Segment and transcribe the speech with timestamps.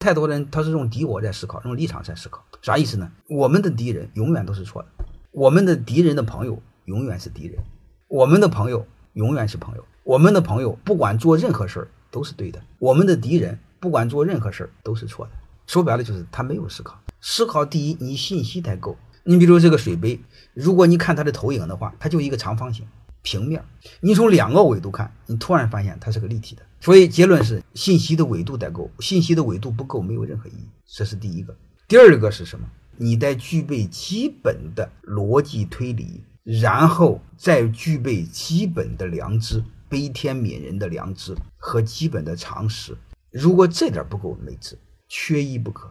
[0.00, 3.12] 太多人他是用敌我在思考，用立场在思考，啥意思呢？
[3.28, 4.88] 我们的敌人永远都是错的，
[5.30, 7.62] 我们的敌人的朋友永远是敌人，
[8.08, 15.32] 我们的朋友永远是朋友，我们的朋友不管做任何事儿都是对的，我们的敌人不管做任何事儿都是错的。
[15.66, 18.96] 说白了就是他没有思考，思考第一，你信息太够。
[19.22, 20.18] 你比如这个水杯，
[20.54, 22.86] 如果你看它的投影的话，它就一个长方形
[23.22, 23.64] 平面，
[24.00, 26.62] 你从两个维度看，你突然发现它是个立体的。
[26.80, 31.54] 所以结论是信息的维度得够，信息的维度不够没有任何意义，这是第一个。
[31.86, 32.66] 第二个是什么？
[32.96, 42.96] 你得具备基本的逻辑推理，然后再具备基本的良知、悲天悯人的良知和基本的常识。
[43.30, 44.78] 如果这点不够，没治，
[45.08, 45.90] 缺一不可。